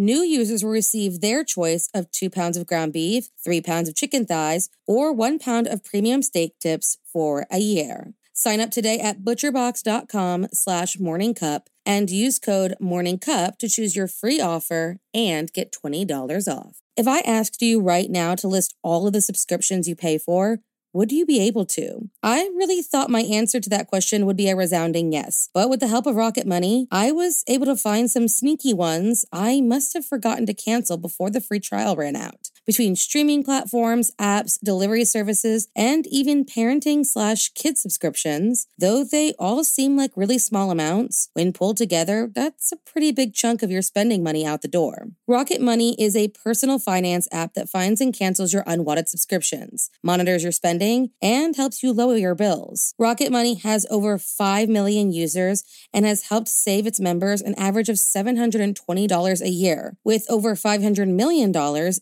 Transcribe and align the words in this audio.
New 0.00 0.20
users 0.20 0.62
will 0.62 0.70
receive 0.70 1.20
their 1.20 1.42
choice 1.42 1.90
of 1.92 2.08
two 2.12 2.30
pounds 2.30 2.56
of 2.56 2.68
ground 2.68 2.92
beef, 2.92 3.30
three 3.36 3.60
pounds 3.60 3.88
of 3.88 3.96
chicken 3.96 4.24
thighs, 4.24 4.70
or 4.86 5.12
one 5.12 5.40
pound 5.40 5.66
of 5.66 5.82
premium 5.82 6.22
steak 6.22 6.56
tips 6.60 6.98
for 7.04 7.48
a 7.50 7.58
year. 7.58 8.14
Sign 8.32 8.60
up 8.60 8.70
today 8.70 9.00
at 9.00 9.24
butcherbox.com 9.24 10.46
slash 10.52 10.98
morningcup 10.98 11.62
and 11.84 12.10
use 12.10 12.38
code 12.38 12.76
morningcup 12.80 13.58
to 13.58 13.68
choose 13.68 13.96
your 13.96 14.06
free 14.06 14.40
offer 14.40 15.00
and 15.12 15.52
get 15.52 15.72
$20 15.72 16.46
off. 16.46 16.78
If 16.96 17.08
I 17.08 17.18
asked 17.22 17.60
you 17.60 17.80
right 17.80 18.08
now 18.08 18.36
to 18.36 18.46
list 18.46 18.76
all 18.84 19.08
of 19.08 19.12
the 19.12 19.20
subscriptions 19.20 19.88
you 19.88 19.96
pay 19.96 20.16
for, 20.16 20.60
would 20.98 21.12
you 21.12 21.24
be 21.24 21.38
able 21.38 21.64
to? 21.64 22.10
I 22.24 22.50
really 22.56 22.82
thought 22.82 23.08
my 23.08 23.20
answer 23.20 23.60
to 23.60 23.70
that 23.70 23.86
question 23.86 24.26
would 24.26 24.36
be 24.36 24.50
a 24.50 24.56
resounding 24.56 25.12
yes. 25.12 25.48
But 25.54 25.70
with 25.70 25.78
the 25.78 25.86
help 25.86 26.06
of 26.06 26.16
Rocket 26.16 26.44
Money, 26.44 26.88
I 26.90 27.12
was 27.12 27.44
able 27.46 27.66
to 27.66 27.76
find 27.76 28.10
some 28.10 28.26
sneaky 28.26 28.74
ones 28.74 29.24
I 29.32 29.60
must 29.60 29.94
have 29.94 30.04
forgotten 30.04 30.44
to 30.46 30.54
cancel 30.54 30.96
before 30.96 31.30
the 31.30 31.40
free 31.40 31.60
trial 31.60 31.94
ran 31.94 32.16
out 32.16 32.50
between 32.68 32.94
streaming 32.94 33.42
platforms, 33.42 34.10
apps, 34.20 34.58
delivery 34.62 35.02
services, 35.02 35.68
and 35.74 36.06
even 36.08 36.44
parenting 36.44 37.02
slash 37.02 37.48
kid 37.54 37.78
subscriptions. 37.78 38.68
Though 38.76 39.04
they 39.04 39.32
all 39.38 39.64
seem 39.64 39.96
like 39.96 40.12
really 40.14 40.38
small 40.38 40.70
amounts, 40.70 41.30
when 41.32 41.54
pulled 41.54 41.78
together, 41.78 42.30
that's 42.32 42.70
a 42.70 42.76
pretty 42.76 43.10
big 43.10 43.32
chunk 43.32 43.62
of 43.62 43.70
your 43.70 43.80
spending 43.80 44.22
money 44.22 44.44
out 44.44 44.60
the 44.60 44.68
door. 44.68 45.06
Rocket 45.26 45.62
Money 45.62 45.96
is 45.98 46.14
a 46.14 46.28
personal 46.28 46.78
finance 46.78 47.26
app 47.32 47.54
that 47.54 47.70
finds 47.70 48.02
and 48.02 48.12
cancels 48.12 48.52
your 48.52 48.64
unwanted 48.66 49.08
subscriptions, 49.08 49.88
monitors 50.02 50.42
your 50.42 50.52
spending, 50.52 51.08
and 51.22 51.56
helps 51.56 51.82
you 51.82 51.90
lower 51.90 52.18
your 52.18 52.34
bills. 52.34 52.94
Rocket 52.98 53.32
Money 53.32 53.54
has 53.54 53.86
over 53.88 54.18
5 54.18 54.68
million 54.68 55.10
users 55.10 55.64
and 55.94 56.04
has 56.04 56.24
helped 56.24 56.48
save 56.48 56.86
its 56.86 57.00
members 57.00 57.40
an 57.40 57.54
average 57.54 57.88
of 57.88 57.96
$720 57.96 59.40
a 59.40 59.48
year, 59.48 59.96
with 60.04 60.26
over 60.28 60.54
$500 60.54 61.08
million 61.08 61.50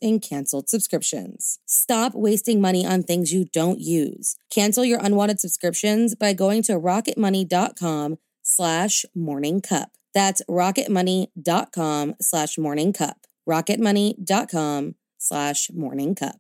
in 0.00 0.19
canceled 0.19 0.56
canceled 0.57 0.69
subscriptions. 0.69 1.59
Stop 1.67 2.15
wasting 2.15 2.61
money 2.61 2.87
on 2.87 3.03
things 3.03 3.33
you 3.33 3.47
don't 3.53 3.81
use. 3.81 4.37
Cancel 4.51 4.85
your 4.85 5.01
unwanted 5.03 5.41
subscriptions 5.41 6.15
by 6.15 6.33
going 6.33 6.62
to 6.62 6.73
rocketmoney.com 6.73 8.19
slash 8.43 9.05
morningcup. 9.17 9.87
That's 10.15 10.43
rocketmoney.com 10.49 12.15
slash 12.21 12.57
morningcup. 12.57 13.15
rocketmoney.com 13.49 14.95
slash 15.19 15.71
morningcup. 15.71 16.39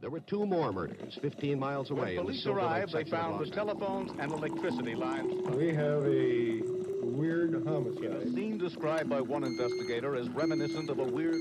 There 0.00 0.10
were 0.10 0.20
two 0.20 0.46
more 0.46 0.72
murders 0.72 1.18
15 1.20 1.58
miles 1.58 1.90
away. 1.90 2.16
When 2.16 2.26
police 2.26 2.46
arrived, 2.46 2.92
they 2.92 3.04
found 3.04 3.44
the 3.44 3.50
telephones 3.50 4.12
and 4.20 4.30
electricity 4.30 4.94
lines. 4.94 5.32
We 5.48 5.74
have 5.74 6.04
a 6.04 6.60
weird 7.02 7.54
homicide. 7.66 8.22
A 8.22 8.30
scene 8.32 8.58
described 8.58 9.08
by 9.08 9.20
one 9.20 9.42
investigator 9.44 10.14
as 10.14 10.28
reminiscent 10.30 10.90
of 10.90 10.98
a 10.98 11.04
weird... 11.04 11.36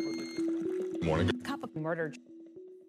Morning. 1.03 1.34
Murder. 1.75 2.13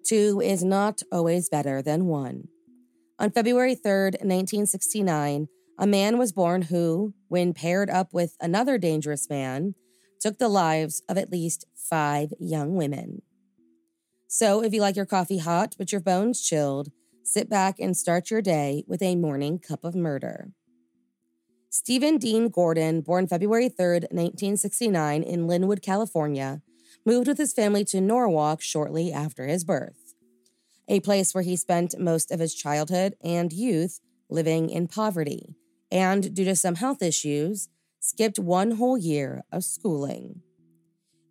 Two 0.05 0.41
is 0.41 0.63
not 0.63 1.03
always 1.11 1.49
better 1.49 1.83
than 1.83 2.07
one. 2.07 2.49
On 3.19 3.31
February 3.31 3.75
3rd, 3.75 4.21
1969, 4.23 5.49
a 5.79 5.87
man 5.87 6.19
was 6.19 6.33
born 6.33 6.63
who, 6.63 7.15
when 7.29 7.53
paired 7.53 7.91
up 7.91 8.13
with 8.13 8.37
another 8.41 8.79
dangerous 8.79 9.29
man, 9.29 9.75
took 10.21 10.39
the 10.39 10.49
lives 10.49 11.03
of 11.09 11.19
at 11.19 11.31
least 11.31 11.67
five 11.75 12.33
young 12.39 12.77
women. 12.77 13.23
So, 14.29 14.63
if 14.63 14.73
you 14.73 14.81
like 14.81 14.97
your 14.97 15.07
coffee 15.07 15.39
hot 15.39 15.75
but 15.79 15.93
your 15.93 16.01
bones 16.01 16.43
chilled, 16.43 16.91
sit 17.23 17.49
back 17.49 17.79
and 17.79 17.97
start 17.97 18.31
your 18.31 18.43
day 18.43 18.85
with 18.87 19.03
a 19.03 19.17
morning 19.17 19.59
cup 19.59 19.85
of 19.85 19.95
murder. 19.95 20.51
Steven 21.71 22.17
Dean 22.17 22.49
Gordon, 22.49 23.03
born 23.03 23.27
February 23.27 23.69
3rd, 23.69 24.09
1969, 24.11 25.23
in 25.23 25.47
Lynwood, 25.47 25.83
California, 25.83 26.63
moved 27.05 27.29
with 27.29 27.39
his 27.39 27.53
family 27.53 27.85
to 27.87 28.01
Norwalk 28.01 28.61
shortly 28.61 29.13
after 29.13 29.47
his 29.47 29.65
birth, 29.65 30.15
a 30.89 31.01
place 31.01 31.35
where 31.35 31.45
he 31.45 31.57
spent 31.57 31.99
most 31.99 32.31
of 32.31 32.41
his 32.41 32.55
childhood 32.55 33.15
and 33.23 33.53
youth 33.53 34.01
living 34.29 34.71
in 34.71 34.89
poverty, 34.89 35.57
and 35.91 36.35
due 36.35 36.45
to 36.45 36.57
some 36.57 36.77
health 36.77 37.03
issues, 37.03 37.69
skipped 38.01 38.39
one 38.39 38.73
whole 38.73 38.99
year 38.99 39.43
of 39.53 39.65
schooling. 39.65 40.43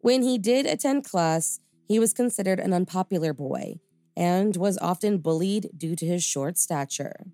When 0.02 0.22
he 0.22 0.38
did 0.38 0.66
attend 0.66 1.04
class, 1.04 1.60
he 1.88 2.00
was 2.00 2.14
considered 2.14 2.60
an 2.60 2.74
unpopular 2.74 3.34
boy 3.34 3.80
and 4.16 4.56
was 4.56 4.78
often 4.78 5.18
bullied 5.18 5.70
due 5.78 5.96
to 5.96 6.06
his 6.06 6.24
short 6.24 6.58
stature, 6.58 7.26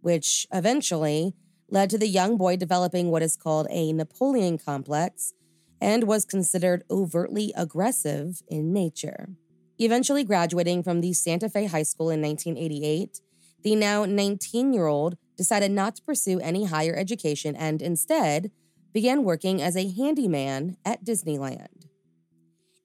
which 0.00 0.46
eventually 0.52 1.34
led 1.68 1.90
to 1.90 1.98
the 1.98 2.08
young 2.08 2.36
boy 2.36 2.56
developing 2.56 3.10
what 3.10 3.22
is 3.22 3.36
called 3.36 3.66
a 3.70 3.92
Napoleon 3.92 4.58
complex 4.58 5.32
and 5.80 6.04
was 6.04 6.24
considered 6.24 6.84
overtly 6.90 7.52
aggressive 7.56 8.42
in 8.48 8.72
nature. 8.72 9.30
Eventually 9.78 10.24
graduating 10.24 10.82
from 10.82 11.00
the 11.00 11.12
Santa 11.12 11.48
Fe 11.48 11.66
High 11.66 11.84
School 11.84 12.10
in 12.10 12.20
1988, 12.20 13.20
the 13.62 13.74
now 13.74 14.04
19 14.04 14.72
year 14.72 14.86
old 14.86 15.16
decided 15.36 15.70
not 15.70 15.96
to 15.96 16.02
pursue 16.02 16.38
any 16.40 16.66
higher 16.66 16.94
education 16.94 17.56
and 17.56 17.80
instead 17.80 18.50
began 18.92 19.24
working 19.24 19.62
as 19.62 19.76
a 19.76 19.88
handyman 19.88 20.76
at 20.84 21.04
Disneyland. 21.04 21.86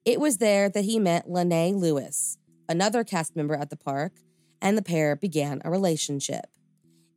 It 0.04 0.20
was 0.20 0.38
there 0.38 0.68
that 0.68 0.84
he 0.84 0.98
met 0.98 1.30
Lene 1.30 1.78
Lewis, 1.78 2.38
another 2.68 3.04
cast 3.04 3.36
member 3.36 3.54
at 3.54 3.70
the 3.70 3.76
park, 3.76 4.12
and 4.62 4.78
the 4.78 4.82
pair 4.82 5.16
began 5.16 5.60
a 5.64 5.70
relationship. 5.70 6.46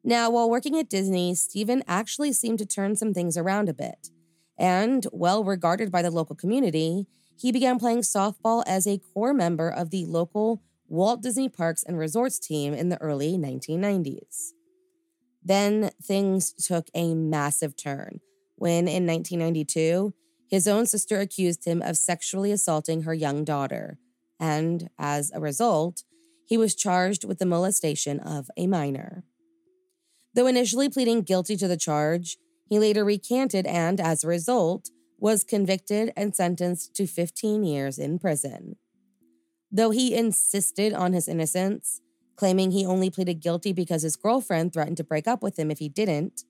Now, 0.04 0.30
while 0.30 0.50
working 0.50 0.78
at 0.78 0.90
Disney, 0.90 1.36
Steven 1.36 1.84
actually 1.88 2.34
seemed 2.34 2.60
to 2.60 2.66
turn 2.66 2.96
some 2.96 3.14
things 3.14 3.38
around 3.38 3.70
a 3.70 3.74
bit 3.74 4.10
and 4.60 5.08
well 5.12 5.44
regarded 5.44 5.92
by 5.92 6.02
the 6.02 6.12
local 6.12 6.36
community, 6.36 7.08
he 7.38 7.52
began 7.52 7.80
playing 7.80 8.02
softball 8.02 8.64
as 8.68 8.86
a 8.86 9.00
core 9.00 9.34
member 9.34 9.70
of 9.70 9.90
the 9.90 10.06
local 10.06 10.62
Walt 10.90 11.24
Disney 11.24 11.48
Parks 11.48 11.84
and 11.84 11.98
Resorts 11.98 12.38
team 12.38 12.74
in 12.74 12.90
the 12.90 13.02
early 13.02 13.38
1990s. 13.38 14.50
Then 15.42 15.92
things 16.04 16.52
took 16.52 16.90
a 16.94 17.14
massive 17.14 17.78
turn 17.78 18.20
when, 18.58 18.88
in 18.90 19.08
1992, 19.08 20.14
his 20.50 20.68
own 20.68 20.86
sister 20.86 21.20
accused 21.20 21.66
him 21.66 21.82
of 21.82 21.96
sexually 21.96 22.52
assaulting 22.52 23.04
her 23.04 23.14
young 23.14 23.46
daughter, 23.46 24.00
and 24.40 24.90
as 24.98 25.32
a 25.34 25.40
result, 25.40 26.04
he 26.46 26.58
was 26.58 26.76
charged 26.76 27.24
with 27.24 27.40
the 27.40 27.46
molestation 27.46 28.20
of 28.20 28.50
a 28.58 28.68
minor. 28.68 29.24
Though 30.34 30.48
initially 30.48 30.90
pleading 30.90 31.22
guilty 31.22 31.56
to 31.58 31.68
the 31.68 31.78
charge, 31.78 32.38
he 32.70 32.78
later 32.78 33.04
recanted 33.04 33.66
and, 33.66 34.00
as 34.00 34.24
a 34.24 34.28
result, 34.28 34.92
was 35.18 35.44
convicted 35.44 36.14
and 36.16 36.36
sentenced 36.36 36.96
to 36.96 37.08
15 37.08 37.64
years 37.64 37.98
in 37.98 38.20
prison. 38.20 38.76
Though 39.72 39.90
he 39.90 40.16
insisted 40.16 40.94
on 40.94 41.14
his 41.14 41.28
innocence, 41.28 42.00
claiming 42.36 42.72
he 42.72 42.86
only 42.86 43.10
pleaded 43.10 43.42
guilty 43.42 43.74
because 43.74 44.04
his 44.04 44.16
girlfriend 44.16 44.72
threatened 44.72 44.98
to 44.98 45.04
break 45.04 45.28
up 45.28 45.42
with 45.42 45.58
him 45.58 45.72
if 45.72 45.80
he 45.80 45.90
didn't, 45.90 46.44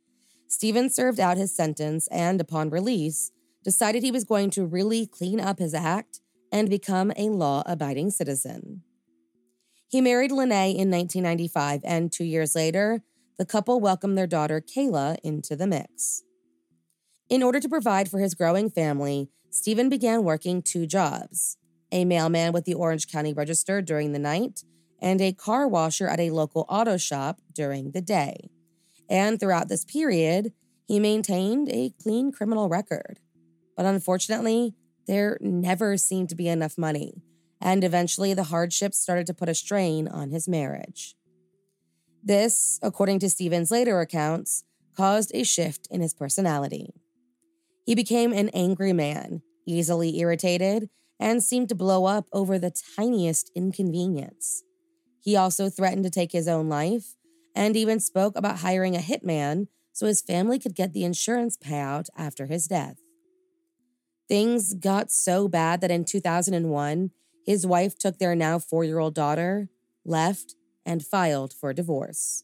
Steven 0.47 0.89
served 0.89 1.19
out 1.19 1.37
his 1.37 1.55
sentence 1.55 2.07
and, 2.07 2.41
upon 2.41 2.69
release, 2.69 3.31
decided 3.63 4.03
he 4.03 4.11
was 4.11 4.23
going 4.23 4.49
to 4.49 4.65
really 4.65 5.07
clean 5.07 5.39
up 5.39 5.59
his 5.59 5.73
act 5.73 6.19
and 6.51 6.69
become 6.69 7.11
a 7.15 7.29
law 7.29 7.63
abiding 7.65 8.11
citizen. 8.11 8.83
He 9.87 10.01
married 10.01 10.31
Lene 10.31 10.51
in 10.51 10.91
1995, 10.91 11.81
and 11.83 12.11
two 12.11 12.23
years 12.23 12.55
later, 12.55 13.03
the 13.39 13.45
couple 13.45 13.79
welcomed 13.79 14.17
their 14.17 14.27
daughter 14.27 14.61
Kayla 14.61 15.17
into 15.23 15.55
the 15.55 15.65
mix. 15.65 16.23
In 17.29 17.41
order 17.41 17.61
to 17.61 17.69
provide 17.69 18.11
for 18.11 18.19
his 18.19 18.35
growing 18.35 18.69
family, 18.69 19.29
Steven 19.49 19.87
began 19.87 20.23
working 20.23 20.61
two 20.61 20.85
jobs 20.85 21.55
a 21.91 22.05
mailman 22.05 22.53
with 22.53 22.65
the 22.65 22.75
Orange 22.75 23.11
County 23.11 23.33
Register 23.33 23.81
during 23.81 24.11
the 24.11 24.19
night, 24.19 24.63
and 25.01 25.19
a 25.21 25.33
car 25.33 25.67
washer 25.67 26.07
at 26.07 26.19
a 26.19 26.29
local 26.29 26.67
auto 26.69 26.97
shop 26.97 27.39
during 27.51 27.91
the 27.91 28.01
day. 28.01 28.51
And 29.09 29.39
throughout 29.39 29.69
this 29.69 29.85
period, 29.85 30.53
he 30.85 30.99
maintained 30.99 31.67
a 31.69 31.93
clean 32.03 32.31
criminal 32.31 32.69
record. 32.69 33.19
But 33.75 33.87
unfortunately, 33.87 34.75
there 35.07 35.39
never 35.41 35.97
seemed 35.97 36.29
to 36.29 36.35
be 36.35 36.47
enough 36.47 36.77
money, 36.77 37.23
and 37.59 37.83
eventually 37.83 38.35
the 38.35 38.43
hardships 38.43 38.99
started 38.99 39.25
to 39.25 39.33
put 39.33 39.49
a 39.49 39.55
strain 39.55 40.07
on 40.07 40.29
his 40.29 40.47
marriage. 40.47 41.15
This, 42.23 42.79
according 42.81 43.19
to 43.19 43.29
Steven's 43.29 43.71
later 43.71 43.99
accounts, 44.01 44.63
caused 44.95 45.31
a 45.33 45.43
shift 45.43 45.87
in 45.89 46.01
his 46.01 46.13
personality. 46.13 46.93
He 47.85 47.95
became 47.95 48.33
an 48.33 48.49
angry 48.49 48.93
man, 48.93 49.41
easily 49.65 50.19
irritated, 50.19 50.89
and 51.19 51.43
seemed 51.43 51.69
to 51.69 51.75
blow 51.75 52.05
up 52.05 52.27
over 52.31 52.59
the 52.59 52.73
tiniest 52.95 53.51
inconvenience. 53.55 54.63
He 55.21 55.35
also 55.35 55.69
threatened 55.69 56.03
to 56.03 56.09
take 56.09 56.31
his 56.31 56.47
own 56.47 56.69
life 56.69 57.15
and 57.55 57.75
even 57.75 57.99
spoke 57.99 58.35
about 58.35 58.59
hiring 58.59 58.95
a 58.95 58.99
hitman 58.99 59.67
so 59.91 60.05
his 60.05 60.21
family 60.21 60.59
could 60.59 60.75
get 60.75 60.93
the 60.93 61.03
insurance 61.03 61.57
payout 61.57 62.07
after 62.15 62.45
his 62.45 62.67
death. 62.67 62.97
Things 64.27 64.73
got 64.75 65.11
so 65.11 65.47
bad 65.47 65.81
that 65.81 65.91
in 65.91 66.05
2001, 66.05 67.11
his 67.45 67.65
wife 67.65 67.97
took 67.97 68.19
their 68.19 68.35
now 68.35 68.59
four 68.59 68.83
year 68.83 68.99
old 68.99 69.15
daughter, 69.15 69.69
left, 70.05 70.55
and 70.85 71.05
filed 71.05 71.53
for 71.53 71.73
divorce. 71.73 72.43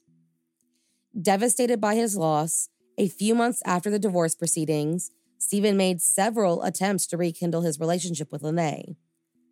Devastated 1.20 1.80
by 1.80 1.96
his 1.96 2.16
loss, 2.16 2.70
a 2.98 3.08
few 3.08 3.36
months 3.36 3.62
after 3.66 3.90
the 3.90 4.00
divorce 4.00 4.36
proceedings, 4.36 5.12
Steven 5.38 5.78
made 5.78 6.02
several 6.02 6.64
attempts 6.64 7.06
to 7.08 7.18
rekindle 7.18 7.62
his 7.62 7.80
relationship 7.80 8.32
with 8.32 8.44
Lene. 8.44 8.96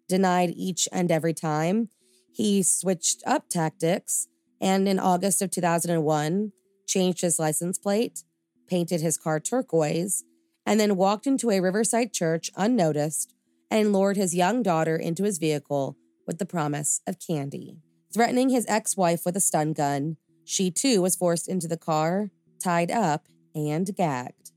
Denied 0.08 0.54
each 0.56 0.88
and 0.92 1.12
every 1.12 1.34
time, 1.34 1.90
he 2.32 2.64
switched 2.64 3.22
up 3.26 3.50
tactics 3.50 4.28
and 4.60 4.88
in 4.88 4.98
August 4.98 5.42
of 5.42 5.52
2001, 5.52 6.52
changed 6.88 7.22
his 7.22 7.38
license 7.38 7.78
plate, 7.78 8.24
painted 8.68 9.02
his 9.02 9.18
car 9.18 9.40
turquoise, 9.40 10.24
and 10.66 10.80
then 10.80 10.96
walked 10.96 11.28
into 11.28 11.52
a 11.52 11.60
Riverside 11.60 12.14
church 12.14 12.50
unnoticed 12.56 13.34
and 13.70 13.92
lured 13.92 14.16
his 14.16 14.34
young 14.34 14.64
daughter 14.64 14.96
into 14.96 15.24
his 15.24 15.38
vehicle 15.38 15.98
with 16.26 16.40
the 16.40 16.46
promise 16.46 17.02
of 17.06 17.18
candy. 17.20 17.78
Threatening 18.14 18.50
his 18.50 18.66
ex 18.70 18.96
wife 18.96 19.26
with 19.26 19.36
a 19.36 19.40
stun 19.40 19.74
gun, 19.74 20.18
she 20.46 20.70
too 20.70 21.02
was 21.02 21.16
forced 21.16 21.48
into 21.48 21.68
the 21.68 21.78
car, 21.78 22.30
tied 22.64 22.92
up, 22.92 23.28
and 23.56 23.96
gagged. 23.96 24.52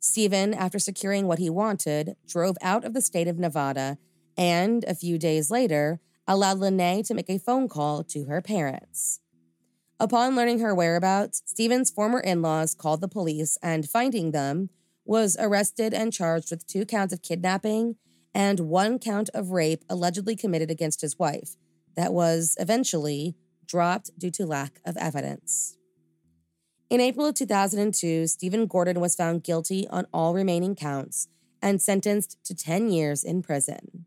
Steven, 0.00 0.54
after 0.54 0.78
securing 0.78 1.26
what 1.26 1.38
he 1.38 1.50
wanted, 1.50 2.16
drove 2.26 2.56
out 2.62 2.84
of 2.84 2.94
the 2.94 3.02
state 3.02 3.28
of 3.28 3.38
Nevada 3.38 3.98
and, 4.36 4.84
a 4.84 4.94
few 4.94 5.18
days 5.18 5.50
later, 5.50 6.00
allowed 6.26 6.58
Lene 6.58 7.02
to 7.04 7.14
make 7.14 7.28
a 7.28 7.38
phone 7.38 7.68
call 7.68 8.02
to 8.04 8.24
her 8.24 8.40
parents. 8.40 9.20
Upon 10.00 10.34
learning 10.34 10.60
her 10.60 10.74
whereabouts, 10.74 11.42
Steven's 11.44 11.90
former 11.90 12.20
in 12.20 12.42
laws 12.42 12.74
called 12.74 13.00
the 13.00 13.08
police 13.08 13.58
and, 13.62 13.88
finding 13.88 14.30
them, 14.30 14.70
was 15.04 15.36
arrested 15.38 15.92
and 15.92 16.12
charged 16.12 16.50
with 16.50 16.66
two 16.66 16.86
counts 16.86 17.12
of 17.12 17.22
kidnapping 17.22 17.96
and 18.34 18.60
one 18.60 18.98
count 18.98 19.28
of 19.34 19.50
rape 19.50 19.84
allegedly 19.88 20.34
committed 20.34 20.70
against 20.70 21.02
his 21.02 21.18
wife, 21.18 21.56
that 21.96 22.12
was 22.12 22.56
eventually 22.58 23.36
dropped 23.66 24.10
due 24.18 24.30
to 24.30 24.46
lack 24.46 24.80
of 24.84 24.96
evidence. 24.96 25.76
In 26.90 27.00
April 27.00 27.26
of 27.26 27.34
2002, 27.34 28.26
Steven 28.26 28.66
Gordon 28.66 29.00
was 29.00 29.14
found 29.14 29.44
guilty 29.44 29.88
on 29.88 30.06
all 30.12 30.34
remaining 30.34 30.74
counts 30.74 31.28
and 31.62 31.80
sentenced 31.80 32.36
to 32.44 32.54
10 32.54 32.90
years 32.90 33.24
in 33.24 33.42
prison. 33.42 34.04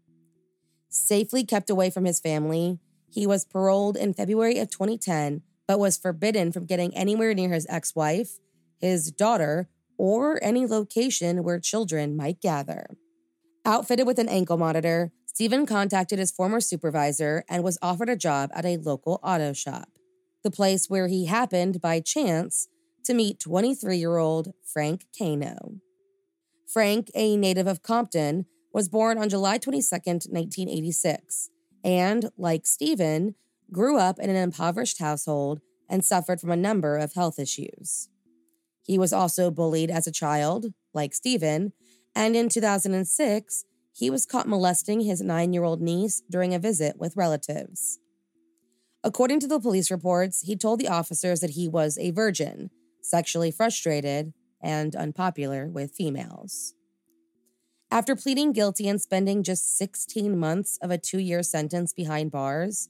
Safely 0.89 1.43
kept 1.43 1.69
away 1.69 1.89
from 1.89 2.05
his 2.05 2.19
family, 2.19 2.79
he 3.09 3.25
was 3.25 3.45
paroled 3.45 3.97
in 3.97 4.13
February 4.13 4.59
of 4.59 4.69
2010, 4.69 5.41
but 5.67 5.79
was 5.79 5.97
forbidden 5.97 6.51
from 6.51 6.65
getting 6.65 6.95
anywhere 6.95 7.33
near 7.33 7.49
his 7.49 7.65
ex 7.69 7.95
wife, 7.95 8.39
his 8.77 9.11
daughter, 9.11 9.67
or 9.97 10.37
any 10.43 10.67
location 10.67 11.43
where 11.43 11.59
children 11.59 12.15
might 12.15 12.41
gather. 12.41 12.85
Outfitted 13.65 14.05
with 14.05 14.19
an 14.19 14.29
ankle 14.29 14.57
monitor, 14.57 15.11
Steven 15.35 15.65
contacted 15.65 16.17
his 16.17 16.31
former 16.31 16.61
supervisor 16.61 17.43
and 17.49 17.61
was 17.61 17.77
offered 17.81 18.07
a 18.07 18.15
job 18.15 18.49
at 18.53 18.63
a 18.63 18.77
local 18.77 19.19
auto 19.21 19.51
shop, 19.51 19.89
the 20.43 20.49
place 20.49 20.89
where 20.89 21.09
he 21.09 21.25
happened 21.25 21.81
by 21.81 21.99
chance 21.99 22.69
to 23.03 23.13
meet 23.13 23.37
23 23.41 23.97
year 23.97 24.15
old 24.15 24.53
Frank 24.63 25.07
Cano. 25.17 25.81
Frank, 26.65 27.11
a 27.13 27.35
native 27.35 27.67
of 27.67 27.83
Compton, 27.83 28.45
was 28.71 28.87
born 28.87 29.17
on 29.17 29.27
July 29.27 29.57
22, 29.57 29.89
1986, 29.91 31.49
and, 31.83 32.29
like 32.37 32.65
Steven, 32.65 33.35
grew 33.73 33.97
up 33.97 34.19
in 34.19 34.29
an 34.29 34.37
impoverished 34.37 34.99
household 34.99 35.59
and 35.89 36.05
suffered 36.05 36.39
from 36.39 36.51
a 36.51 36.55
number 36.55 36.95
of 36.95 37.11
health 37.11 37.39
issues. 37.39 38.07
He 38.83 38.97
was 38.97 39.11
also 39.11 39.51
bullied 39.51 39.91
as 39.91 40.07
a 40.07 40.13
child, 40.13 40.67
like 40.93 41.13
Steven, 41.13 41.73
and 42.15 42.37
in 42.37 42.47
2006, 42.47 43.65
he 43.95 44.09
was 44.09 44.25
caught 44.25 44.47
molesting 44.47 45.01
his 45.01 45.21
nine 45.21 45.53
year 45.53 45.63
old 45.63 45.81
niece 45.81 46.21
during 46.29 46.53
a 46.53 46.59
visit 46.59 46.97
with 46.99 47.15
relatives. 47.15 47.99
According 49.03 49.39
to 49.41 49.47
the 49.47 49.59
police 49.59 49.89
reports, 49.89 50.41
he 50.41 50.57
told 50.57 50.79
the 50.79 50.89
officers 50.89 51.39
that 51.39 51.51
he 51.51 51.67
was 51.67 51.97
a 51.97 52.11
virgin, 52.11 52.71
sexually 53.01 53.51
frustrated, 53.51 54.33
and 54.61 54.95
unpopular 54.95 55.67
with 55.67 55.93
females. 55.93 56.73
After 57.89 58.15
pleading 58.15 58.51
guilty 58.51 58.89
and 58.89 58.99
spending 58.99 59.43
just 59.43 59.77
16 59.77 60.37
months 60.37 60.77
of 60.81 60.91
a 60.91 60.97
two 60.97 61.19
year 61.19 61.43
sentence 61.43 61.93
behind 61.93 62.31
bars, 62.31 62.89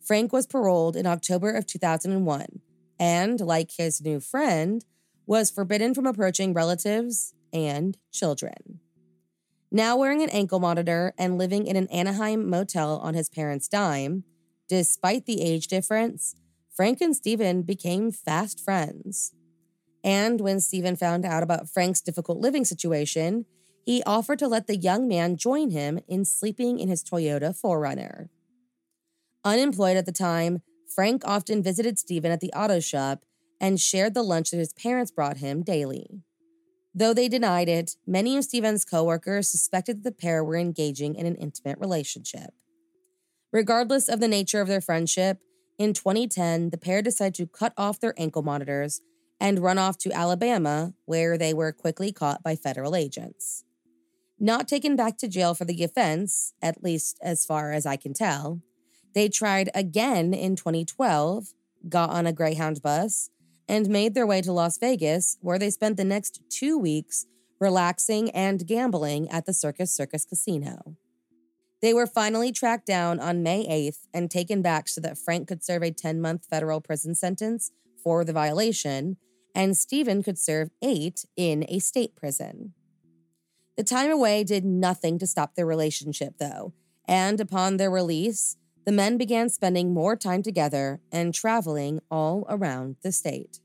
Frank 0.00 0.32
was 0.32 0.46
paroled 0.46 0.96
in 0.96 1.06
October 1.06 1.50
of 1.50 1.66
2001 1.66 2.60
and, 2.98 3.40
like 3.40 3.72
his 3.76 4.00
new 4.00 4.20
friend, 4.20 4.84
was 5.26 5.50
forbidden 5.50 5.92
from 5.92 6.06
approaching 6.06 6.54
relatives 6.54 7.34
and 7.52 7.98
children. 8.12 8.80
Now 9.76 9.94
wearing 9.98 10.22
an 10.22 10.30
ankle 10.30 10.58
monitor 10.58 11.12
and 11.18 11.36
living 11.36 11.66
in 11.66 11.76
an 11.76 11.86
Anaheim 11.88 12.48
motel 12.48 12.96
on 12.96 13.12
his 13.12 13.28
parents' 13.28 13.68
dime, 13.68 14.24
despite 14.70 15.26
the 15.26 15.42
age 15.42 15.66
difference, 15.66 16.34
Frank 16.74 17.02
and 17.02 17.14
Steven 17.14 17.60
became 17.60 18.10
fast 18.10 18.58
friends. 18.58 19.34
And 20.02 20.40
when 20.40 20.60
Steven 20.60 20.96
found 20.96 21.26
out 21.26 21.42
about 21.42 21.68
Frank's 21.68 22.00
difficult 22.00 22.38
living 22.38 22.64
situation, 22.64 23.44
he 23.84 24.02
offered 24.04 24.38
to 24.38 24.48
let 24.48 24.66
the 24.66 24.78
young 24.78 25.06
man 25.06 25.36
join 25.36 25.68
him 25.68 26.00
in 26.08 26.24
sleeping 26.24 26.78
in 26.78 26.88
his 26.88 27.04
Toyota 27.04 27.54
4Runner. 27.54 28.30
Unemployed 29.44 29.98
at 29.98 30.06
the 30.06 30.10
time, 30.10 30.62
Frank 30.94 31.20
often 31.26 31.62
visited 31.62 31.98
Steven 31.98 32.32
at 32.32 32.40
the 32.40 32.52
auto 32.54 32.80
shop 32.80 33.26
and 33.60 33.78
shared 33.78 34.14
the 34.14 34.22
lunch 34.22 34.52
that 34.52 34.56
his 34.56 34.72
parents 34.72 35.10
brought 35.10 35.36
him 35.36 35.62
daily. 35.62 36.22
Though 36.98 37.12
they 37.12 37.28
denied 37.28 37.68
it, 37.68 37.96
many 38.06 38.38
of 38.38 38.44
Steven's 38.44 38.86
coworkers 38.86 39.50
suspected 39.50 39.98
that 39.98 40.04
the 40.04 40.16
pair 40.16 40.42
were 40.42 40.56
engaging 40.56 41.14
in 41.14 41.26
an 41.26 41.34
intimate 41.36 41.78
relationship. 41.78 42.54
Regardless 43.52 44.08
of 44.08 44.18
the 44.18 44.28
nature 44.28 44.62
of 44.62 44.68
their 44.68 44.80
friendship, 44.80 45.38
in 45.78 45.92
2010, 45.92 46.70
the 46.70 46.78
pair 46.78 47.02
decided 47.02 47.34
to 47.34 47.46
cut 47.46 47.74
off 47.76 48.00
their 48.00 48.14
ankle 48.16 48.40
monitors 48.40 49.02
and 49.38 49.58
run 49.58 49.76
off 49.76 49.98
to 49.98 50.12
Alabama, 50.12 50.94
where 51.04 51.36
they 51.36 51.52
were 51.52 51.70
quickly 51.70 52.12
caught 52.12 52.42
by 52.42 52.56
federal 52.56 52.96
agents. 52.96 53.62
Not 54.40 54.66
taken 54.66 54.96
back 54.96 55.18
to 55.18 55.28
jail 55.28 55.52
for 55.52 55.66
the 55.66 55.84
offense, 55.84 56.54
at 56.62 56.82
least 56.82 57.18
as 57.20 57.44
far 57.44 57.72
as 57.72 57.84
I 57.84 57.96
can 57.96 58.14
tell, 58.14 58.62
they 59.14 59.28
tried 59.28 59.68
again 59.74 60.32
in 60.32 60.56
2012, 60.56 61.52
got 61.90 62.08
on 62.08 62.26
a 62.26 62.32
Greyhound 62.32 62.80
bus, 62.80 63.28
and 63.68 63.88
made 63.88 64.14
their 64.14 64.26
way 64.26 64.40
to 64.42 64.52
Las 64.52 64.78
Vegas, 64.78 65.38
where 65.40 65.58
they 65.58 65.70
spent 65.70 65.96
the 65.96 66.04
next 66.04 66.40
two 66.48 66.78
weeks 66.78 67.26
relaxing 67.58 68.30
and 68.30 68.66
gambling 68.66 69.28
at 69.30 69.46
the 69.46 69.52
Circus 69.52 69.94
Circus 69.94 70.24
Casino. 70.24 70.96
They 71.82 71.92
were 71.92 72.06
finally 72.06 72.52
tracked 72.52 72.86
down 72.86 73.20
on 73.20 73.42
May 73.42 73.66
8th 73.66 74.06
and 74.14 74.30
taken 74.30 74.62
back 74.62 74.88
so 74.88 75.00
that 75.02 75.18
Frank 75.18 75.48
could 75.48 75.64
serve 75.64 75.82
a 75.82 75.90
10 75.90 76.20
month 76.20 76.46
federal 76.48 76.80
prison 76.80 77.14
sentence 77.14 77.70
for 78.02 78.24
the 78.24 78.32
violation, 78.32 79.16
and 79.54 79.76
Steven 79.76 80.22
could 80.22 80.38
serve 80.38 80.70
eight 80.82 81.24
in 81.36 81.64
a 81.68 81.78
state 81.78 82.14
prison. 82.14 82.72
The 83.76 83.84
time 83.84 84.10
away 84.10 84.42
did 84.42 84.64
nothing 84.64 85.18
to 85.18 85.26
stop 85.26 85.54
their 85.54 85.66
relationship, 85.66 86.34
though, 86.38 86.72
and 87.06 87.40
upon 87.40 87.76
their 87.76 87.90
release, 87.90 88.56
the 88.86 88.92
men 88.92 89.18
began 89.18 89.48
spending 89.48 89.92
more 89.92 90.14
time 90.14 90.42
together 90.42 91.00
and 91.10 91.34
traveling 91.34 92.00
all 92.08 92.46
around 92.48 92.94
the 93.02 93.10
state. 93.10 93.58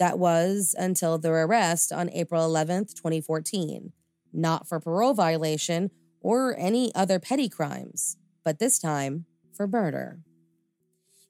That 0.00 0.18
was 0.18 0.74
until 0.76 1.16
their 1.16 1.44
arrest 1.44 1.92
on 1.92 2.10
April 2.10 2.46
11th, 2.46 2.92
2014, 2.94 3.92
not 4.32 4.68
for 4.68 4.80
parole 4.80 5.14
violation 5.14 5.92
or 6.20 6.58
any 6.58 6.92
other 6.94 7.20
petty 7.20 7.48
crimes, 7.48 8.16
but 8.44 8.58
this 8.58 8.80
time 8.80 9.26
for 9.54 9.68
murder. 9.68 10.18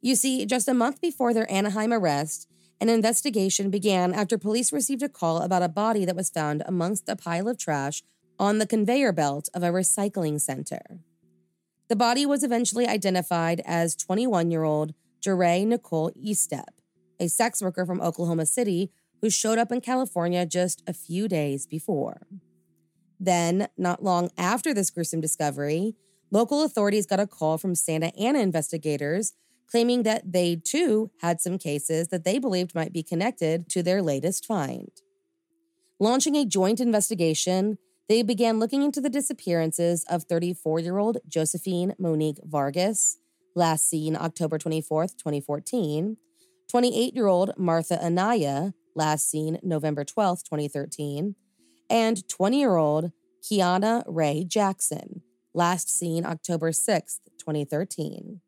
You 0.00 0.14
see, 0.14 0.46
just 0.46 0.66
a 0.66 0.74
month 0.74 1.00
before 1.00 1.34
their 1.34 1.50
Anaheim 1.52 1.92
arrest, 1.92 2.48
an 2.80 2.88
investigation 2.88 3.70
began 3.70 4.14
after 4.14 4.38
police 4.38 4.72
received 4.72 5.02
a 5.02 5.08
call 5.08 5.42
about 5.42 5.62
a 5.62 5.68
body 5.68 6.06
that 6.06 6.16
was 6.16 6.30
found 6.30 6.62
amongst 6.66 7.08
a 7.08 7.16
pile 7.16 7.46
of 7.46 7.58
trash 7.58 8.02
on 8.38 8.58
the 8.58 8.66
conveyor 8.66 9.12
belt 9.12 9.50
of 9.54 9.62
a 9.62 9.70
recycling 9.70 10.40
center. 10.40 11.00
The 11.88 11.96
body 11.96 12.26
was 12.26 12.42
eventually 12.42 12.86
identified 12.86 13.62
as 13.64 13.94
21 13.94 14.50
year 14.50 14.64
old 14.64 14.94
Jeray 15.24 15.66
Nicole 15.66 16.10
Estep, 16.12 16.80
a 17.20 17.28
sex 17.28 17.62
worker 17.62 17.86
from 17.86 18.00
Oklahoma 18.00 18.46
City 18.46 18.90
who 19.22 19.30
showed 19.30 19.58
up 19.58 19.72
in 19.72 19.80
California 19.80 20.44
just 20.44 20.82
a 20.86 20.92
few 20.92 21.28
days 21.28 21.66
before. 21.66 22.26
Then, 23.18 23.68
not 23.78 24.02
long 24.02 24.30
after 24.36 24.74
this 24.74 24.90
gruesome 24.90 25.20
discovery, 25.20 25.94
local 26.30 26.62
authorities 26.62 27.06
got 27.06 27.20
a 27.20 27.26
call 27.26 27.56
from 27.56 27.74
Santa 27.74 28.12
Ana 28.18 28.40
investigators 28.40 29.32
claiming 29.70 30.02
that 30.04 30.32
they 30.32 30.56
too 30.56 31.10
had 31.20 31.40
some 31.40 31.58
cases 31.58 32.08
that 32.08 32.24
they 32.24 32.38
believed 32.38 32.74
might 32.74 32.92
be 32.92 33.02
connected 33.02 33.68
to 33.70 33.82
their 33.82 34.02
latest 34.02 34.46
find. 34.46 34.90
Launching 35.98 36.36
a 36.36 36.44
joint 36.44 36.78
investigation, 36.78 37.78
they 38.08 38.22
began 38.22 38.60
looking 38.60 38.82
into 38.82 39.00
the 39.00 39.10
disappearances 39.10 40.04
of 40.08 40.24
34 40.24 40.80
year 40.80 40.98
old 40.98 41.18
Josephine 41.28 41.94
Monique 41.98 42.38
Vargas, 42.44 43.18
last 43.54 43.88
seen 43.88 44.16
October 44.16 44.58
24th, 44.58 45.16
2014, 45.16 46.16
28 46.70 47.14
year 47.14 47.26
old 47.26 47.52
Martha 47.56 48.02
Anaya, 48.04 48.74
last 48.94 49.28
seen 49.28 49.58
November 49.62 50.04
12th, 50.04 50.44
2013, 50.44 51.34
and 51.90 52.28
20 52.28 52.58
year 52.58 52.76
old 52.76 53.12
Kiana 53.42 54.04
Ray 54.06 54.44
Jackson, 54.44 55.22
last 55.54 55.90
seen 55.90 56.24
October 56.24 56.70
6th, 56.70 57.20
2013. 57.38 58.40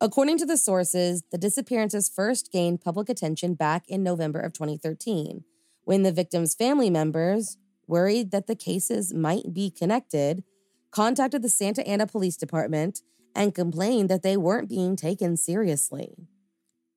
According 0.00 0.38
to 0.38 0.46
the 0.46 0.58
sources, 0.58 1.22
the 1.32 1.38
disappearances 1.38 2.10
first 2.14 2.52
gained 2.52 2.82
public 2.82 3.08
attention 3.08 3.54
back 3.54 3.84
in 3.88 4.02
November 4.02 4.40
of 4.40 4.52
2013, 4.52 5.44
when 5.84 6.02
the 6.02 6.12
victim's 6.12 6.54
family 6.54 6.90
members, 6.90 7.56
worried 7.86 8.30
that 8.30 8.46
the 8.46 8.56
cases 8.56 9.14
might 9.14 9.52
be 9.52 9.70
connected, 9.70 10.44
contacted 10.90 11.42
the 11.42 11.48
Santa 11.48 11.86
Ana 11.86 12.06
Police 12.06 12.36
Department 12.36 13.02
and 13.34 13.54
complained 13.54 14.08
that 14.08 14.22
they 14.22 14.36
weren't 14.36 14.68
being 14.68 14.96
taken 14.96 15.36
seriously. 15.36 16.28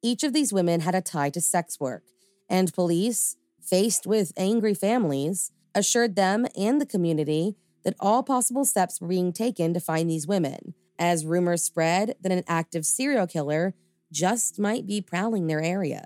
Each 0.01 0.23
of 0.23 0.33
these 0.33 0.53
women 0.53 0.79
had 0.79 0.95
a 0.95 1.01
tie 1.01 1.29
to 1.31 1.41
sex 1.41 1.79
work, 1.79 2.03
and 2.49 2.73
police, 2.73 3.35
faced 3.61 4.07
with 4.07 4.31
angry 4.37 4.73
families, 4.73 5.51
assured 5.75 6.15
them 6.15 6.47
and 6.57 6.79
the 6.79 6.85
community 6.85 7.55
that 7.83 7.95
all 7.99 8.23
possible 8.23 8.65
steps 8.65 8.99
were 8.99 9.07
being 9.07 9.33
taken 9.33 9.73
to 9.73 9.79
find 9.79 10.09
these 10.09 10.27
women, 10.27 10.73
as 10.97 11.25
rumors 11.25 11.63
spread 11.63 12.15
that 12.21 12.31
an 12.31 12.43
active 12.47 12.85
serial 12.85 13.27
killer 13.27 13.73
just 14.11 14.59
might 14.59 14.87
be 14.87 15.01
prowling 15.01 15.47
their 15.47 15.61
area. 15.61 16.05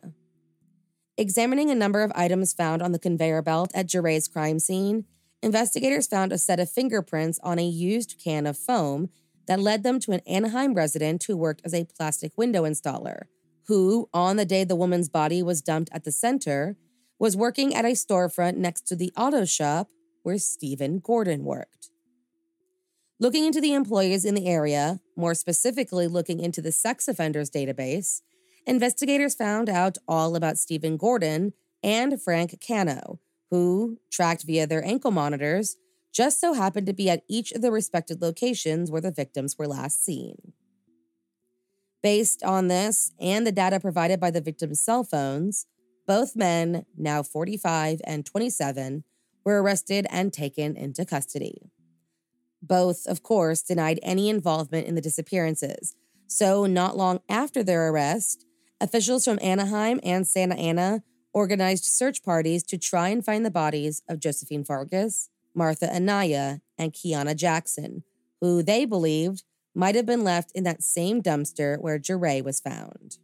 Examining 1.15 1.69
a 1.69 1.75
number 1.75 2.01
of 2.01 2.11
items 2.15 2.53
found 2.53 2.81
on 2.81 2.91
the 2.91 2.97
conveyor 2.97 3.43
belt 3.43 3.69
at 3.75 3.85
Jaray's 3.85 4.27
crime 4.27 4.57
scene, 4.57 5.05
investigators 5.43 6.07
found 6.07 6.33
a 6.33 6.39
set 6.39 6.59
of 6.59 6.71
fingerprints 6.71 7.39
on 7.43 7.59
a 7.59 7.65
used 7.65 8.19
can 8.23 8.47
of 8.47 8.57
foam 8.57 9.09
that 9.47 9.59
led 9.59 9.83
them 9.83 9.99
to 9.99 10.11
an 10.11 10.21
Anaheim 10.25 10.73
resident 10.73 11.23
who 11.25 11.37
worked 11.37 11.61
as 11.63 11.73
a 11.73 11.85
plastic 11.85 12.31
window 12.35 12.63
installer, 12.63 13.25
who, 13.67 14.09
on 14.11 14.37
the 14.37 14.45
day 14.45 14.63
the 14.63 14.75
woman's 14.75 15.07
body 15.07 15.43
was 15.43 15.61
dumped 15.61 15.91
at 15.93 16.03
the 16.03 16.11
center, 16.11 16.77
was 17.19 17.37
working 17.37 17.75
at 17.75 17.85
a 17.85 17.89
storefront 17.89 18.57
next 18.57 18.87
to 18.87 18.95
the 18.95 19.13
auto 19.15 19.45
shop 19.45 19.89
where 20.23 20.39
Steven 20.39 20.97
Gordon 20.97 21.43
worked. 21.43 21.91
Looking 23.19 23.45
into 23.45 23.61
the 23.61 23.75
employees 23.75 24.25
in 24.25 24.33
the 24.33 24.47
area, 24.47 24.99
more 25.15 25.35
specifically 25.35 26.07
looking 26.07 26.39
into 26.39 26.59
the 26.59 26.71
sex 26.71 27.07
offenders 27.07 27.51
database, 27.51 28.21
investigators 28.65 29.35
found 29.35 29.69
out 29.69 29.97
all 30.07 30.35
about 30.35 30.57
Steven 30.57 30.97
Gordon 30.97 31.53
and 31.81 32.21
Frank 32.21 32.63
Cano, 32.65 33.19
who, 33.49 33.99
tracked 34.11 34.43
via 34.43 34.65
their 34.65 34.83
ankle 34.83 35.11
monitors, 35.11 35.75
just 36.13 36.39
so 36.39 36.53
happened 36.53 36.87
to 36.87 36.93
be 36.93 37.09
at 37.09 37.23
each 37.27 37.51
of 37.51 37.61
the 37.61 37.71
respected 37.71 38.21
locations 38.21 38.91
where 38.91 39.01
the 39.01 39.11
victims 39.11 39.57
were 39.57 39.67
last 39.67 40.03
seen. 40.03 40.53
Based 42.01 42.43
on 42.43 42.67
this 42.67 43.11
and 43.19 43.47
the 43.47 43.51
data 43.51 43.79
provided 43.79 44.19
by 44.19 44.29
the 44.29 44.41
victims' 44.41 44.81
cell 44.81 45.03
phones, 45.03 45.65
both 46.05 46.35
men, 46.35 46.85
now 46.97 47.23
45 47.23 48.01
and 48.05 48.25
27, 48.25 49.03
were 49.45 49.61
arrested 49.61 50.05
and 50.09 50.31
taken 50.31 50.75
into 50.75 51.05
custody. 51.05 51.71
Both, 52.61 53.07
of 53.07 53.23
course, 53.23 53.61
denied 53.61 53.99
any 54.03 54.29
involvement 54.29 54.87
in 54.87 54.95
the 54.95 55.01
disappearances. 55.01 55.95
So, 56.27 56.65
not 56.65 56.97
long 56.97 57.19
after 57.29 57.63
their 57.63 57.89
arrest, 57.89 58.45
officials 58.81 59.25
from 59.25 59.39
Anaheim 59.41 59.99
and 60.03 60.27
Santa 60.27 60.55
Ana 60.55 61.03
organized 61.33 61.85
search 61.85 62.23
parties 62.23 62.63
to 62.63 62.77
try 62.77 63.09
and 63.09 63.25
find 63.25 63.45
the 63.45 63.51
bodies 63.51 64.01
of 64.07 64.19
Josephine 64.19 64.63
Vargas, 64.63 65.29
Martha 65.55 65.93
Anaya, 65.93 66.61
and 66.77 66.93
Kiana 66.93 67.35
Jackson, 67.35 68.03
who 68.41 68.61
they 68.61 68.85
believed 68.85 69.43
might 69.75 69.95
have 69.95 70.05
been 70.05 70.23
left 70.23 70.51
in 70.53 70.63
that 70.63 70.83
same 70.83 71.21
dumpster 71.21 71.79
where 71.79 71.99
Jaray 71.99 72.43
was 72.43 72.59
found. 72.59 73.17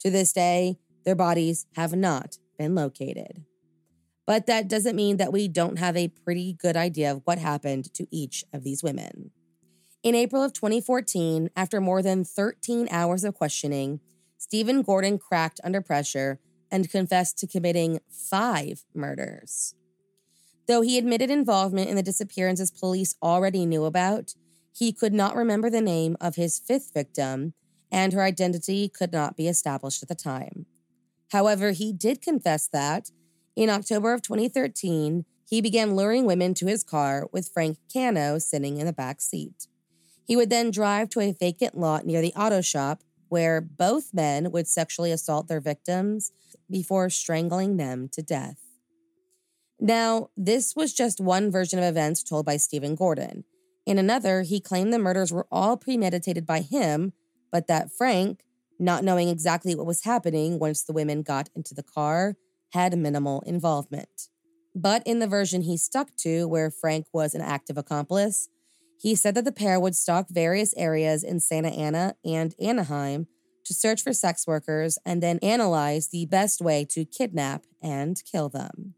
To 0.00 0.10
this 0.10 0.32
day, 0.32 0.78
their 1.04 1.16
bodies 1.16 1.66
have 1.74 1.94
not 1.94 2.38
been 2.58 2.74
located. 2.74 3.44
But 4.26 4.46
that 4.46 4.68
doesn't 4.68 4.96
mean 4.96 5.18
that 5.18 5.32
we 5.32 5.46
don't 5.46 5.78
have 5.78 5.96
a 5.96 6.08
pretty 6.08 6.52
good 6.52 6.76
idea 6.76 7.12
of 7.12 7.22
what 7.24 7.38
happened 7.38 7.92
to 7.94 8.06
each 8.10 8.44
of 8.52 8.64
these 8.64 8.82
women. 8.82 9.30
In 10.02 10.14
April 10.14 10.42
of 10.42 10.52
2014, 10.52 11.50
after 11.56 11.80
more 11.80 12.02
than 12.02 12.24
13 12.24 12.88
hours 12.90 13.24
of 13.24 13.34
questioning, 13.34 14.00
Steven 14.38 14.82
Gordon 14.82 15.18
cracked 15.18 15.60
under 15.64 15.80
pressure 15.80 16.38
and 16.70 16.90
confessed 16.90 17.38
to 17.38 17.46
committing 17.46 18.00
five 18.10 18.84
murders. 18.94 19.74
Though 20.66 20.80
he 20.80 20.98
admitted 20.98 21.30
involvement 21.30 21.88
in 21.88 21.96
the 21.96 22.02
disappearances 22.02 22.70
police 22.70 23.14
already 23.22 23.66
knew 23.66 23.84
about, 23.84 24.34
he 24.72 24.92
could 24.92 25.14
not 25.14 25.36
remember 25.36 25.70
the 25.70 25.80
name 25.80 26.16
of 26.20 26.36
his 26.36 26.58
fifth 26.58 26.90
victim, 26.92 27.54
and 27.90 28.12
her 28.12 28.22
identity 28.22 28.88
could 28.88 29.12
not 29.12 29.36
be 29.36 29.48
established 29.48 30.02
at 30.02 30.08
the 30.08 30.14
time. 30.14 30.66
However, 31.32 31.70
he 31.70 31.92
did 31.92 32.20
confess 32.20 32.68
that, 32.68 33.10
in 33.54 33.70
October 33.70 34.12
of 34.12 34.22
2013, 34.22 35.24
he 35.48 35.60
began 35.60 35.94
luring 35.94 36.26
women 36.26 36.52
to 36.54 36.66
his 36.66 36.82
car 36.82 37.28
with 37.32 37.48
Frank 37.48 37.78
Cano 37.92 38.38
sitting 38.38 38.76
in 38.76 38.86
the 38.86 38.92
back 38.92 39.20
seat. 39.20 39.68
He 40.26 40.36
would 40.36 40.50
then 40.50 40.72
drive 40.72 41.08
to 41.10 41.20
a 41.20 41.32
vacant 41.32 41.78
lot 41.78 42.04
near 42.04 42.20
the 42.20 42.34
auto 42.34 42.60
shop 42.60 43.02
where 43.28 43.60
both 43.60 44.14
men 44.14 44.50
would 44.50 44.66
sexually 44.66 45.12
assault 45.12 45.48
their 45.48 45.60
victims 45.60 46.32
before 46.70 47.10
strangling 47.10 47.76
them 47.76 48.08
to 48.12 48.22
death. 48.22 48.60
Now, 49.78 50.30
this 50.36 50.74
was 50.74 50.94
just 50.94 51.20
one 51.20 51.50
version 51.50 51.78
of 51.78 51.84
events 51.84 52.22
told 52.22 52.46
by 52.46 52.56
Steven 52.56 52.94
Gordon. 52.94 53.44
In 53.84 53.98
another, 53.98 54.42
he 54.42 54.58
claimed 54.58 54.92
the 54.92 54.98
murders 54.98 55.32
were 55.32 55.46
all 55.50 55.76
premeditated 55.76 56.46
by 56.46 56.60
him, 56.60 57.12
but 57.52 57.68
that 57.68 57.92
Frank, 57.92 58.42
not 58.78 59.04
knowing 59.04 59.28
exactly 59.28 59.74
what 59.74 59.86
was 59.86 60.04
happening 60.04 60.58
once 60.58 60.82
the 60.82 60.92
women 60.92 61.22
got 61.22 61.50
into 61.54 61.74
the 61.74 61.82
car, 61.82 62.36
had 62.72 62.96
minimal 62.98 63.42
involvement. 63.46 64.28
But 64.74 65.02
in 65.06 65.20
the 65.20 65.26
version 65.26 65.62
he 65.62 65.76
stuck 65.76 66.16
to, 66.18 66.48
where 66.48 66.70
Frank 66.70 67.06
was 67.12 67.34
an 67.34 67.40
active 67.40 67.78
accomplice, 67.78 68.48
he 68.98 69.14
said 69.14 69.34
that 69.34 69.44
the 69.44 69.52
pair 69.52 69.78
would 69.78 69.94
stalk 69.94 70.26
various 70.30 70.74
areas 70.76 71.22
in 71.22 71.40
Santa 71.40 71.68
Ana 71.68 72.14
and 72.24 72.54
Anaheim 72.60 73.26
to 73.64 73.74
search 73.74 74.02
for 74.02 74.12
sex 74.12 74.46
workers 74.46 74.98
and 75.04 75.22
then 75.22 75.38
analyze 75.40 76.08
the 76.08 76.26
best 76.26 76.60
way 76.60 76.84
to 76.90 77.04
kidnap 77.04 77.64
and 77.82 78.22
kill 78.24 78.48
them 78.48 78.94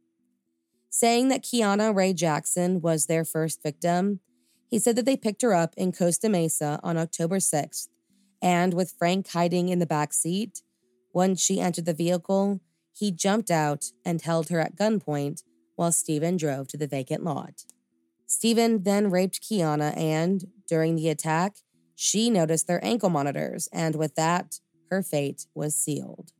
saying 0.90 1.28
that 1.28 1.44
Kiana 1.44 1.94
Ray 1.94 2.12
Jackson 2.12 2.80
was 2.80 3.06
their 3.06 3.24
first 3.24 3.62
victim. 3.62 4.20
He 4.68 4.78
said 4.78 4.96
that 4.96 5.04
they 5.04 5.16
picked 5.16 5.42
her 5.42 5.54
up 5.54 5.74
in 5.76 5.92
Costa 5.92 6.28
Mesa 6.28 6.80
on 6.82 6.96
October 6.96 7.38
6th, 7.38 7.88
and 8.42 8.74
with 8.74 8.94
Frank 8.98 9.28
hiding 9.28 9.68
in 9.68 9.78
the 9.78 9.86
back 9.86 10.12
seat, 10.12 10.62
once 11.12 11.40
she 11.40 11.60
entered 11.60 11.86
the 11.86 11.94
vehicle, 11.94 12.60
he 12.92 13.10
jumped 13.10 13.50
out 13.50 13.86
and 14.04 14.22
held 14.22 14.48
her 14.48 14.60
at 14.60 14.76
gunpoint 14.76 15.42
while 15.76 15.92
Steven 15.92 16.36
drove 16.36 16.68
to 16.68 16.76
the 16.76 16.88
vacant 16.88 17.22
lot. 17.22 17.64
Steven 18.28 18.82
then 18.82 19.10
raped 19.10 19.42
Kiana, 19.42 19.96
and 19.96 20.44
during 20.68 20.96
the 20.96 21.08
attack, 21.08 21.56
she 21.94 22.28
noticed 22.28 22.66
their 22.66 22.84
ankle 22.84 23.08
monitors, 23.08 23.68
and 23.72 23.96
with 23.96 24.14
that, 24.16 24.60
her 24.90 25.02
fate 25.02 25.46
was 25.54 25.74
sealed. 25.74 26.32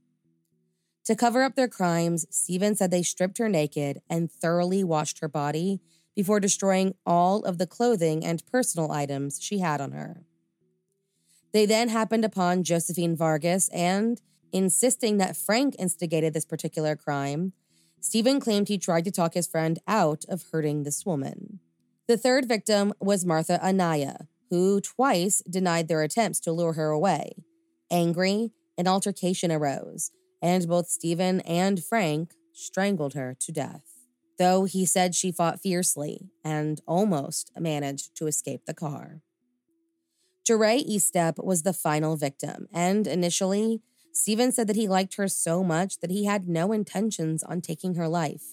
To 1.06 1.16
cover 1.16 1.42
up 1.42 1.54
their 1.54 1.66
crimes, 1.66 2.26
Steven 2.28 2.74
said 2.74 2.90
they 2.90 3.02
stripped 3.02 3.38
her 3.38 3.48
naked 3.48 4.02
and 4.10 4.30
thoroughly 4.30 4.84
washed 4.84 5.20
her 5.20 5.28
body 5.28 5.80
before 6.14 6.40
destroying 6.40 6.94
all 7.06 7.42
of 7.44 7.56
the 7.56 7.66
clothing 7.66 8.22
and 8.22 8.44
personal 8.44 8.92
items 8.92 9.40
she 9.40 9.60
had 9.60 9.80
on 9.80 9.92
her. 9.92 10.26
They 11.52 11.64
then 11.64 11.88
happened 11.88 12.26
upon 12.26 12.64
Josephine 12.64 13.16
Vargas 13.16 13.70
and, 13.70 14.20
insisting 14.52 15.16
that 15.16 15.38
Frank 15.38 15.74
instigated 15.78 16.34
this 16.34 16.44
particular 16.44 16.94
crime, 16.96 17.54
Steven 18.00 18.40
claimed 18.40 18.68
he 18.68 18.76
tried 18.76 19.04
to 19.06 19.10
talk 19.10 19.32
his 19.32 19.46
friend 19.46 19.78
out 19.88 20.26
of 20.28 20.44
hurting 20.52 20.82
this 20.82 21.06
woman. 21.06 21.60
The 22.08 22.16
third 22.16 22.48
victim 22.48 22.94
was 23.00 23.26
Martha 23.26 23.62
Anaya, 23.62 24.28
who 24.48 24.80
twice 24.80 25.42
denied 25.48 25.88
their 25.88 26.02
attempts 26.02 26.40
to 26.40 26.52
lure 26.52 26.72
her 26.72 26.88
away. 26.88 27.44
Angry, 27.90 28.52
an 28.78 28.88
altercation 28.88 29.52
arose, 29.52 30.10
and 30.40 30.66
both 30.66 30.88
Steven 30.88 31.40
and 31.42 31.84
Frank 31.84 32.32
strangled 32.54 33.12
her 33.12 33.36
to 33.40 33.52
death. 33.52 33.84
Though 34.38 34.64
he 34.64 34.86
said 34.86 35.14
she 35.14 35.30
fought 35.30 35.60
fiercely 35.60 36.30
and 36.42 36.80
almost 36.86 37.52
managed 37.58 38.16
to 38.16 38.26
escape 38.26 38.62
the 38.64 38.72
car. 38.72 39.20
Jeray 40.48 40.82
Estep 40.88 41.44
was 41.44 41.62
the 41.62 41.74
final 41.74 42.16
victim, 42.16 42.68
and 42.72 43.06
initially, 43.06 43.82
Steven 44.14 44.50
said 44.50 44.66
that 44.68 44.76
he 44.76 44.88
liked 44.88 45.16
her 45.16 45.28
so 45.28 45.62
much 45.62 46.00
that 46.00 46.10
he 46.10 46.24
had 46.24 46.48
no 46.48 46.72
intentions 46.72 47.42
on 47.42 47.60
taking 47.60 47.96
her 47.96 48.08
life. 48.08 48.44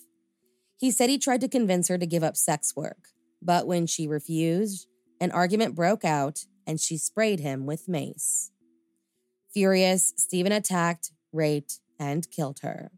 He 0.77 0.91
said 0.91 1.09
he 1.09 1.17
tried 1.17 1.39
to 1.39 1.47
convince 1.47 1.87
her 1.87 1.97
to 1.97 2.05
give 2.05 2.23
up 2.23 2.35
sex 2.35 2.75
work, 2.75 3.07
but 3.45 3.67
when 3.67 3.85
she 3.85 4.07
refused, 4.07 4.87
an 5.19 5.31
argument 5.31 5.75
broke 5.75 6.03
out 6.03 6.45
and 6.67 6.79
she 6.79 6.97
sprayed 6.97 7.39
him 7.39 7.65
with 7.65 7.87
mace. 7.87 8.51
Furious, 9.53 10.13
Steven 10.17 10.51
attacked, 10.51 11.11
raped, 11.31 11.79
and 11.99 12.29
killed 12.31 12.59
her. 12.61 12.91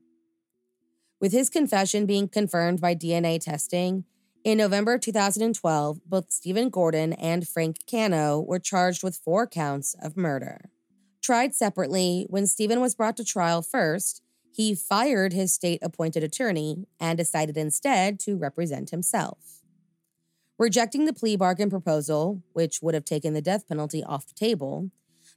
With 1.19 1.31
his 1.31 1.49
confession 1.49 2.05
being 2.05 2.27
confirmed 2.27 2.79
by 2.79 2.95
DNA 2.95 3.39
testing, 3.39 4.05
in 4.43 4.59
November 4.59 4.97
2012, 4.97 5.99
both 6.05 6.31
Steven 6.31 6.69
Gordon 6.69 7.11
and 7.13 7.47
Frank 7.47 7.79
Cano 7.89 8.39
were 8.39 8.59
charged 8.59 9.03
with 9.03 9.17
four 9.17 9.45
counts 9.45 9.93
of 10.01 10.15
murder. 10.15 10.69
Tried 11.21 11.53
separately, 11.53 12.25
when 12.29 12.47
Steven 12.47 12.79
was 12.79 12.95
brought 12.95 13.17
to 13.17 13.25
trial 13.25 13.61
first, 13.61 14.21
he 14.53 14.73
fired 14.73 15.33
his 15.33 15.53
state 15.53 15.79
appointed 15.81 16.23
attorney 16.23 16.87
and 16.99 17.17
decided 17.17 17.57
instead 17.57 18.19
to 18.21 18.37
represent 18.37 18.91
himself. 18.91 19.56
Rejecting 20.57 21.05
the 21.05 21.13
plea 21.13 21.35
bargain 21.35 21.69
proposal, 21.69 22.41
which 22.53 22.81
would 22.81 22.95
have 22.95 23.05
taken 23.05 23.33
the 23.33 23.41
death 23.41 23.67
penalty 23.67 24.03
off 24.03 24.27
the 24.27 24.33
table, 24.33 24.89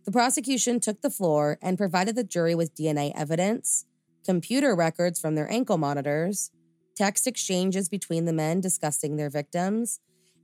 the 0.04 0.12
prosecution 0.12 0.80
took 0.80 1.02
the 1.02 1.10
floor 1.10 1.58
and 1.60 1.76
provided 1.76 2.16
the 2.16 2.24
jury 2.24 2.54
with 2.54 2.74
DNA 2.74 3.12
evidence, 3.14 3.84
computer 4.24 4.74
records 4.74 5.20
from 5.20 5.34
their 5.34 5.50
ankle 5.50 5.76
monitors, 5.76 6.50
text 6.96 7.26
exchanges 7.26 7.88
between 7.88 8.24
the 8.24 8.32
men 8.32 8.60
discussing 8.60 9.16
their 9.16 9.28
victims, 9.28 10.00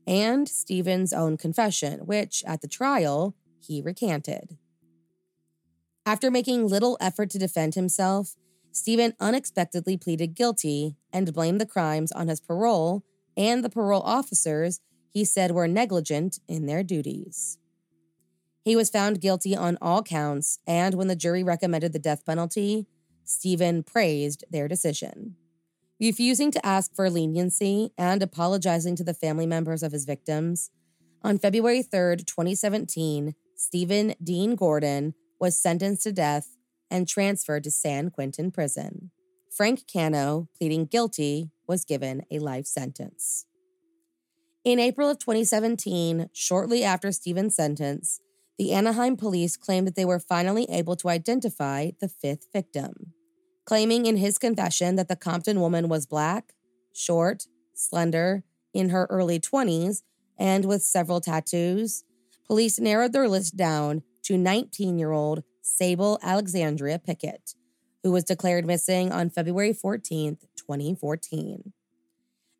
and 0.06 0.46
Steven's 0.46 1.12
own 1.12 1.38
confession, 1.38 2.00
which 2.00 2.44
at 2.46 2.60
the 2.60 2.68
trial 2.68 3.34
he 3.58 3.80
recanted. 3.80 4.58
After 6.04 6.30
making 6.30 6.68
little 6.68 6.98
effort 7.00 7.30
to 7.30 7.38
defend 7.38 7.74
himself, 7.74 8.36
Steven 8.72 9.14
unexpectedly 9.18 9.96
pleaded 9.96 10.34
guilty 10.34 10.96
and 11.12 11.32
blamed 11.32 11.60
the 11.60 11.66
crimes 11.66 12.12
on 12.12 12.28
his 12.28 12.40
parole 12.40 13.02
and 13.36 13.64
the 13.64 13.70
parole 13.70 14.02
officers 14.02 14.80
he 15.10 15.24
said 15.24 15.52
were 15.52 15.68
negligent 15.68 16.38
in 16.46 16.66
their 16.66 16.82
duties. 16.82 17.58
He 18.64 18.76
was 18.76 18.90
found 18.90 19.20
guilty 19.20 19.56
on 19.56 19.78
all 19.80 20.02
counts, 20.02 20.58
and 20.66 20.94
when 20.94 21.08
the 21.08 21.16
jury 21.16 21.44
recommended 21.44 21.92
the 21.92 21.98
death 21.98 22.26
penalty, 22.26 22.86
Steven 23.24 23.82
praised 23.82 24.44
their 24.50 24.68
decision. 24.68 25.36
Refusing 26.00 26.50
to 26.50 26.66
ask 26.66 26.94
for 26.94 27.08
leniency 27.08 27.92
and 27.96 28.22
apologizing 28.22 28.96
to 28.96 29.04
the 29.04 29.14
family 29.14 29.46
members 29.46 29.82
of 29.82 29.92
his 29.92 30.04
victims, 30.04 30.70
on 31.22 31.38
February 31.38 31.82
3, 31.82 32.18
2017, 32.18 33.34
Steven 33.56 34.14
Dean 34.22 34.54
Gordon 34.54 35.14
was 35.40 35.58
sentenced 35.58 36.02
to 36.02 36.12
death 36.12 36.56
and 36.90 37.08
transferred 37.08 37.64
to 37.64 37.70
San 37.70 38.10
Quentin 38.10 38.50
Prison. 38.50 39.10
Frank 39.56 39.84
Cano, 39.90 40.48
pleading 40.58 40.84
guilty, 40.84 41.50
was 41.66 41.84
given 41.84 42.22
a 42.30 42.38
life 42.38 42.66
sentence. 42.66 43.46
In 44.64 44.78
April 44.78 45.08
of 45.08 45.18
2017, 45.18 46.28
shortly 46.32 46.84
after 46.84 47.10
Steven's 47.10 47.56
sentence, 47.56 48.20
the 48.58 48.72
Anaheim 48.72 49.16
police 49.16 49.56
claimed 49.56 49.86
that 49.86 49.96
they 49.96 50.04
were 50.04 50.18
finally 50.18 50.66
able 50.70 50.96
to 50.96 51.08
identify 51.08 51.90
the 52.00 52.08
fifth 52.08 52.48
victim 52.52 53.14
claiming 53.66 54.06
in 54.06 54.16
his 54.16 54.38
confession 54.38 54.96
that 54.96 55.08
the 55.08 55.16
Compton 55.16 55.60
woman 55.60 55.88
was 55.88 56.06
black, 56.06 56.54
short, 56.94 57.46
slender, 57.74 58.44
in 58.72 58.90
her 58.90 59.06
early 59.10 59.40
20s, 59.40 60.02
and 60.38 60.64
with 60.64 60.82
several 60.82 61.20
tattoos. 61.20 62.04
Police 62.46 62.78
narrowed 62.78 63.12
their 63.12 63.28
list 63.28 63.56
down 63.56 64.02
to 64.22 64.38
19 64.38 64.98
year 64.98 65.12
old 65.12 65.42
Sable 65.62 66.18
Alexandria 66.22 66.98
Pickett, 66.98 67.54
who 68.06 68.12
was 68.12 68.22
declared 68.22 68.64
missing 68.64 69.10
on 69.10 69.30
February 69.30 69.74
14th, 69.74 70.46
2014. 70.56 71.72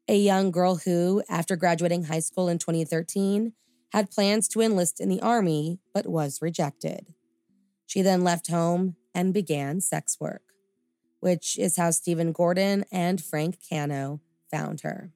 A 0.09 0.19
young 0.19 0.51
girl 0.51 0.77
who, 0.85 1.23
after 1.29 1.55
graduating 1.55 2.05
high 2.05 2.19
school 2.19 2.49
in 2.49 2.59
2013, 2.59 3.53
had 3.93 4.11
plans 4.11 4.49
to 4.49 4.61
enlist 4.61 5.01
in 5.01 5.09
the 5.09 5.21
Army 5.21 5.79
but 5.95 6.09
was 6.09 6.43
rejected. 6.43 7.07
She 7.87 8.03
then 8.03 8.25
left 8.25 8.51
home 8.51 8.97
and 9.15 9.33
began 9.33 9.81
sex 9.81 10.19
work 10.19 10.43
which 11.21 11.59
is 11.59 11.77
how 11.77 11.91
Steven 11.91 12.33
Gordon 12.33 12.85
and 12.93 13.23
Frank 13.23 13.59
Cano 13.69 14.21
found 14.51 14.83
her. 14.83 15.13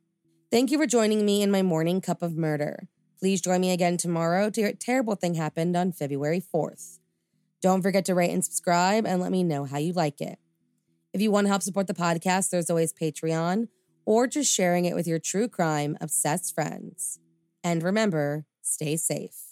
Thank 0.50 0.70
you 0.70 0.78
for 0.78 0.87
joining 0.87 1.24
me 1.24 1.42
in 1.42 1.50
my 1.50 1.62
morning 1.62 2.00
cup 2.00 2.22
of 2.22 2.37
murder. 2.37 2.88
Please 3.18 3.40
join 3.40 3.61
me 3.61 3.70
again 3.70 3.96
tomorrow 3.96 4.50
to 4.50 4.61
hear 4.61 4.70
a 4.70 4.74
terrible 4.74 5.14
thing 5.14 5.35
happened 5.35 5.76
on 5.76 5.92
February 5.92 6.42
4th. 6.42 6.99
Don't 7.61 7.83
forget 7.83 8.05
to 8.07 8.14
rate 8.14 8.31
and 8.31 8.44
subscribe 8.44 9.07
and 9.07 9.20
let 9.20 9.31
me 9.31 9.44
know 9.44 9.64
how 9.64 9.79
you 9.79 9.92
like 9.92 10.20
it. 10.20 10.38
If 11.12 11.20
you 11.20 11.31
want 11.31 11.46
to 11.46 11.51
help 11.51 11.62
support 11.62 11.87
the 11.87 11.94
podcast, 11.94 12.51
there's 12.51 12.70
always 12.70 12.92
Patreon 12.92 13.68
or 14.05 14.27
just 14.27 14.53
sharing 14.53 14.85
it 14.85 14.94
with 14.94 15.07
your 15.07 15.18
true 15.18 15.49
crime 15.49 15.96
obsessed 16.01 16.55
friends. 16.55 17.18
And 17.62 17.83
remember, 17.83 18.46
stay 18.62 18.96
safe. 18.96 19.49